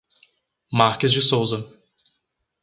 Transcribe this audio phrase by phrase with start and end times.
[0.71, 1.63] Marques de Souza